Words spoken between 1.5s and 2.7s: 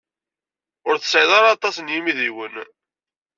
aṭas n yimidiwen.